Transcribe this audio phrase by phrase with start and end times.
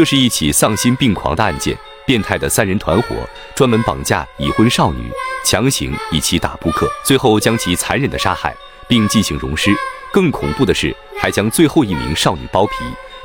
[0.00, 1.76] 这是一起丧心病狂的案件，
[2.06, 3.14] 变态的三人团伙
[3.54, 5.10] 专门绑架已婚少女，
[5.44, 8.56] 强行以其打扑克，最后将其残忍的杀害，
[8.88, 9.70] 并进行溶尸。
[10.10, 12.76] 更恐怖的是，还将最后一名少女剥皮，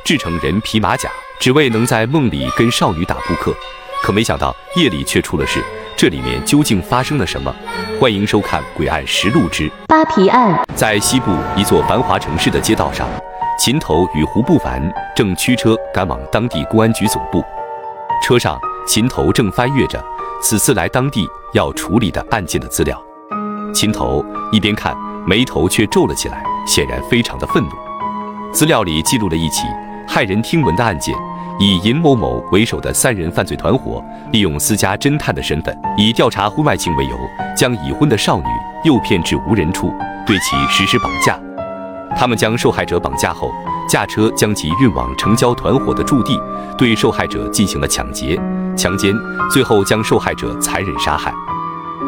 [0.04, 1.08] 制成人皮马甲，
[1.40, 3.54] 只为能在梦里跟少女打扑克。
[4.02, 5.64] 可没想到夜里却出了事，
[5.96, 7.56] 这里面究竟发生了什么？
[7.98, 10.52] 欢迎收看《诡案实录之扒皮案》。
[10.74, 13.08] 在西部一座繁华城市的街道上。
[13.58, 14.82] 秦头与胡不凡
[15.14, 17.42] 正驱车赶往当地公安局总部，
[18.22, 20.02] 车上秦头正翻阅着
[20.42, 23.02] 此次来当地要处理的案件的资料。
[23.72, 24.94] 秦头一边看，
[25.26, 27.70] 眉头却皱了起来，显然非常的愤怒。
[28.52, 29.62] 资料里记录了一起
[30.06, 31.14] 骇人听闻的案件，
[31.58, 37.16] 以尹某某为首的三人犯罪团伙，利用私家侦探的身份，以调查婚外情为由，
[37.56, 38.46] 将已婚的少女
[38.84, 39.90] 诱骗至无人处，
[40.26, 41.40] 对其实施绑架。
[42.16, 43.52] 他们将受害者绑架后，
[43.88, 46.40] 驾车将其运往城郊团伙的驻地，
[46.78, 48.40] 对受害者进行了抢劫、
[48.76, 49.14] 强奸，
[49.50, 51.32] 最后将受害者残忍杀害。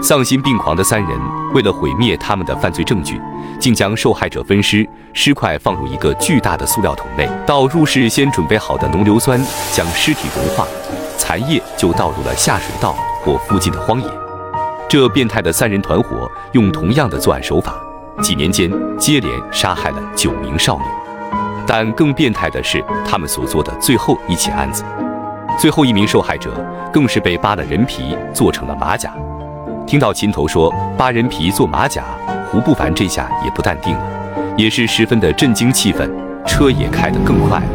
[0.01, 1.19] 丧心病狂的三人
[1.53, 3.21] 为了毁灭他们的犯罪证据，
[3.61, 9.39] 竟将受害者分尸，尸块放入一个巨大的塑料桶内，倒入事先准备好的浓硫酸，
[9.73, 10.67] 将尸体融化，
[11.17, 14.07] 残液就倒入了下水道或附近的荒野。
[14.89, 17.75] 这变态的三人团伙用同样的作案手法。
[18.21, 20.85] 几年间，接连杀害了九名少女，
[21.67, 24.85] 但更变态的是他们所做的最后一起案子。
[25.59, 26.53] 最后一名受害者
[26.93, 29.13] 更是被扒了人皮做成了马甲。
[29.87, 32.05] 听到秦头说扒人皮做马甲，
[32.51, 34.03] 胡不凡这下也不淡定了，
[34.57, 36.11] 也是十分的震惊气愤，
[36.47, 37.67] 车也开得更快了。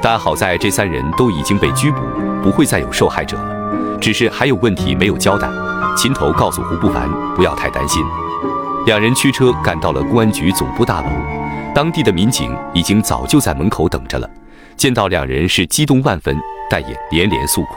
[0.00, 2.00] 但好在这三人都已经被拘捕，
[2.42, 5.48] 不会再有受害者了，只是还有问题没有交代。
[5.96, 8.02] 秦头告诉胡不凡不要太担心。
[8.84, 11.06] 两人驱车赶到了公安局总部大楼，
[11.72, 14.28] 当地的民警已经早就在门口等着了。
[14.76, 16.36] 见到两人是激动万分，
[16.68, 17.76] 但也连连诉苦。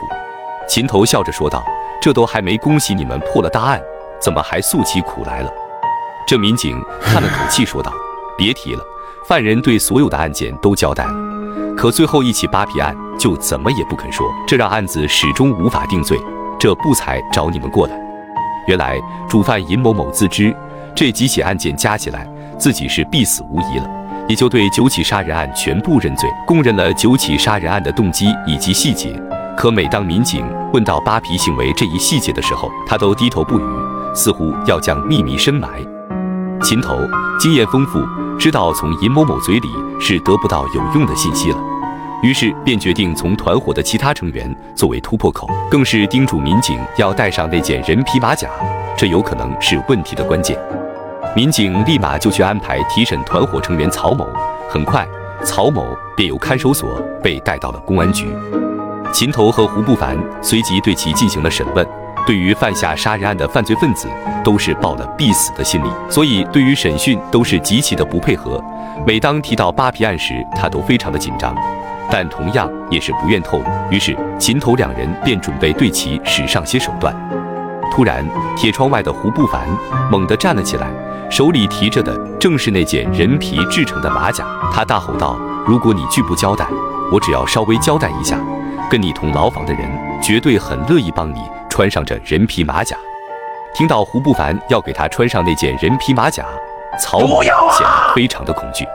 [0.68, 1.64] 秦头笑着说道
[2.02, 3.80] ：“这都还没恭喜你们破了大案，
[4.20, 5.50] 怎么还诉起苦来了？”
[6.26, 7.92] 这民警叹了口气说道
[8.36, 8.82] ：“别提了，
[9.28, 11.14] 犯人对所有的案件都交代了，
[11.76, 16.18] 可最后一起扒皮案就怎么也不肯说，这让案子始终无法定罪，
[16.58, 17.96] 这不才找你们过来。
[18.66, 20.52] 原来主犯尹某某自知。”
[20.96, 22.26] 这几起案件加起来，
[22.58, 23.86] 自己是必死无疑了，
[24.26, 29.14] 也就对九起杀人案全部认罪，供认了九起杀人案的动机以及细节。
[29.58, 30.42] 可每当民警
[30.72, 33.62] 问到扒皮行为这一细节的时候，他都低头不语，
[34.14, 35.68] 似乎要将秘密深埋。
[36.62, 36.98] 秦头
[37.38, 38.02] 经验丰富，
[38.38, 39.68] 知道从尹某某嘴里
[40.00, 41.58] 是得不到有用的信息了，
[42.22, 48.48] 于是便决定从团伙的其他成员作为突破口，更是叮嘱民警要带上那件人皮马甲，
[48.96, 50.58] 这有可能是问题的关键。
[51.36, 54.26] 民警立马就去安排提审团伙成员曹某，
[54.70, 55.06] 很快，
[55.44, 58.26] 曹某便由看守所被带到了公安局。
[59.12, 61.86] 秦头和胡不凡随即对其进行了审问。
[62.26, 64.08] 对于犯下杀人案的犯罪分子，
[64.42, 68.58] 都是抱了必死的心理，所以对于审讯都是极其的不配合。
[69.06, 71.54] 每当提到扒皮案时，他都非常的紧张，
[72.10, 73.64] 但同样也是不愿透露。
[73.90, 77.14] 于是，秦头两人便准备对其使上些手段。
[77.92, 78.26] 突然，
[78.56, 79.68] 铁窗外的胡不凡
[80.10, 80.88] 猛地站了起来。
[81.30, 86.66] 手里提着的正是那件人皮制成的马甲，他大吼道：“如果你拒不交代，
[87.12, 88.38] 我只要稍微交代一下，
[88.88, 89.90] 跟你同牢房的人
[90.22, 92.96] 绝对很乐意帮你穿上这人皮马甲。”
[93.74, 96.46] 听到胡不凡要给他穿上那件人皮马甲，
[96.98, 98.86] 曹某显得非常的恐惧。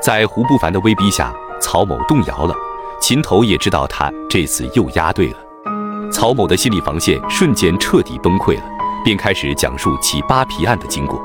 [0.00, 2.54] 在胡不凡的威逼下，曹某动摇了。
[3.00, 8.62] 秦头也知道他这次又押对了，曹某的心理防线瞬间彻底崩溃了，
[9.04, 11.20] 便开始讲述起扒皮案的经过。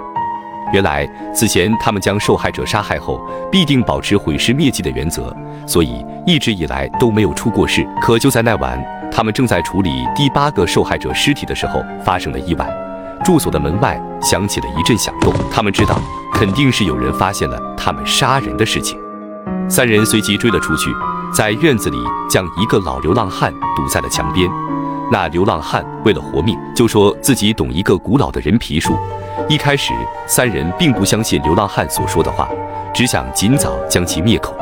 [0.71, 3.19] 原来此前他们将受害者杀害后，
[3.51, 5.35] 必定保持毁尸灭迹的原则，
[5.65, 7.87] 所以一直以来都没有出过事。
[8.01, 8.79] 可就在那晚，
[9.11, 12.69] 他们正在处理第八个受害者尸体的时候，发生了意外。
[13.25, 15.99] 住所的门外响起了一阵响动，他们知道
[16.33, 18.97] 肯定是有人发现了他们杀人的事情。
[19.67, 20.89] 三人随即追了出去，
[21.33, 21.97] 在院子里
[22.29, 24.49] 将一个老流浪汉堵在了墙边。
[25.11, 28.95] 那流浪汉为了活命，就说自己懂一个古老的人皮术。
[29.47, 29.91] 一开始，
[30.27, 32.47] 三人并不相信流浪汉所说的话，
[32.93, 34.55] 只想尽早将其灭口。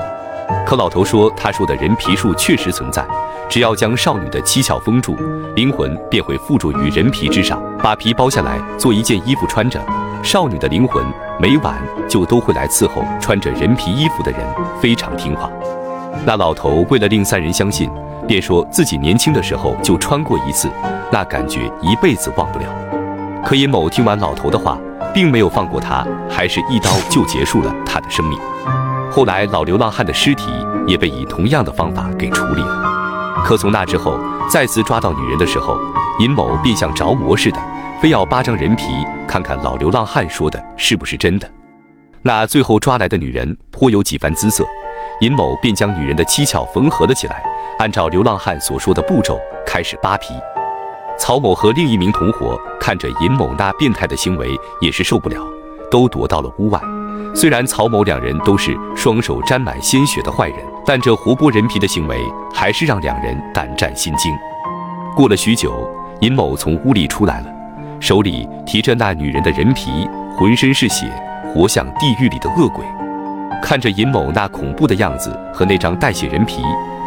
[0.66, 3.06] 可老头说，他说的人皮术确实存在，
[3.50, 5.18] 只要将少女的七窍封住，
[5.56, 9.82] 灵魂便会附着于人皮之上，把皮剥下来做一件衣服穿着，
[10.24, 11.04] 少女的灵魂
[11.38, 11.76] 每晚
[12.08, 14.40] 就都会来伺候穿着人皮衣服的人，
[14.80, 15.52] 非常听话。
[16.26, 17.90] 那老头为了令三人相信，
[18.28, 20.70] 便说自己年轻的时候就穿过一次，
[21.12, 22.66] 那感觉一辈子忘不了。
[23.46, 24.78] 可尹某听完老头的话，
[25.14, 28.38] 并没有放过他，还是一刀就结束了他的生命。
[29.10, 30.48] 后来老流浪汉的尸体
[30.86, 33.44] 也被以同样的方法给处理了。
[33.46, 35.78] 可从那之后，再次抓到女人的时候，
[36.20, 37.60] 尹某便像着魔似的，
[38.02, 38.84] 非要扒张人皮
[39.26, 41.50] 看看老流浪汉说的是不是真的。
[42.22, 44.66] 那最后抓来的女人颇有几番姿色，
[45.20, 47.44] 尹某便将女人的七窍缝合了起来，
[47.80, 50.36] 按照流浪汉所说的步骤开始扒皮。
[51.18, 55.44] 曹某和另一名同伙看着尹某那变态的行为，也是受不了，
[55.90, 56.80] 都躲到了屋外。
[57.34, 62.20] 虽然曹某两人都是双手沾满鲜血的坏人，但这活剥人皮的行为
[62.54, 64.32] 还是让两人胆战心惊。
[65.16, 65.90] 过了许久，
[66.22, 67.48] 尹某从屋里出来了，
[68.00, 71.12] 手里提着那女人的人皮，浑身是血，
[71.56, 72.86] 活像地狱里的恶鬼。
[73.62, 76.62] 看着尹某那恐怖的样子和那张带血人皮，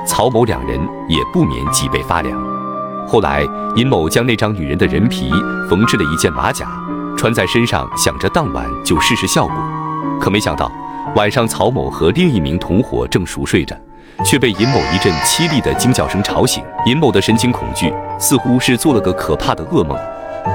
[0.06, 2.38] 曹某两人也不免脊背发凉。
[3.06, 3.44] 后来，
[3.76, 5.30] 尹某将那张女人的人皮
[5.68, 6.66] 缝制了一件马甲，
[7.16, 9.54] 穿在身上，想着当晚就试试效果。
[10.20, 10.70] 可没想到，
[11.16, 13.76] 晚上曹某和另一名同伙正熟睡着，
[14.24, 16.62] 却被尹某一阵凄厉的惊叫声吵醒。
[16.86, 19.96] 尹某的神情恐惧，似乎是做了个可怕的噩梦。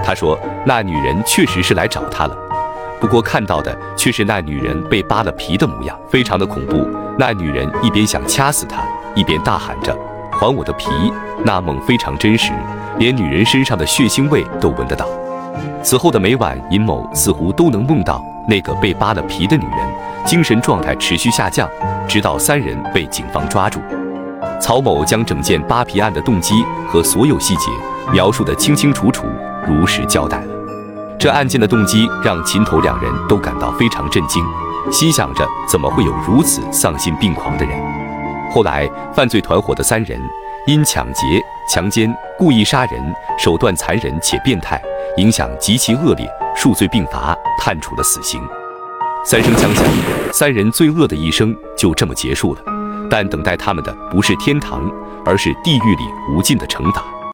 [0.04, 2.36] 他说：“那女人确实是来找他了，
[3.00, 6.88] 不过看到的却是那女人被扒了皮的模样，非常的恐怖。
[7.18, 8.82] 那女人一边想掐死他，
[9.16, 9.96] 一边大喊着。”
[10.38, 10.90] 还我的皮！
[11.46, 12.52] 那梦非常真实，
[12.98, 15.08] 连女人身上的血腥味都闻得到。
[15.82, 19.88] 此后的每晚，尹某似乎都能梦到那个被扒了皮的女人，
[20.26, 21.70] 精神状态持续下降，
[22.06, 23.80] 直到三人被警方抓住。
[24.60, 27.72] 曹某将整件扒皮案的动机和所有细节
[28.12, 29.26] 描述得清清楚楚，
[29.66, 30.55] 如实交代了。
[31.18, 34.44] 这案件的动机让秦头两人都感到非常震惊，
[34.92, 37.80] 心想着怎么会有如此丧心病狂的人。
[38.52, 40.22] 后来，犯罪团伙的三人
[40.68, 41.42] 因抢劫、
[41.72, 44.82] 强奸、故意杀人，手段残忍且变态，
[45.18, 48.42] 影响极其恶劣，数罪并罚，判处了死刑。
[49.26, 49.84] 三声枪响，
[50.32, 52.62] 三人罪恶的一生就这么结束了。
[53.10, 54.82] 但等待他们的不是天堂，
[55.26, 57.04] 而是地狱里无尽的惩罚。